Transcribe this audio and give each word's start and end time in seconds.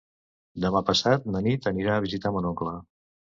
Demà 0.63 0.79
passat 0.87 1.27
na 1.35 1.41
Nit 1.49 1.67
anirà 1.73 1.99
a 1.99 2.05
visitar 2.07 2.33
mon 2.39 2.49
oncle. 2.55 2.75